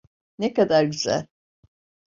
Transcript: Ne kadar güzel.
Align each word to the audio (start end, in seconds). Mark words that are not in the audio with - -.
Ne 0.39 0.53
kadar 0.53 0.83
güzel. 0.83 1.27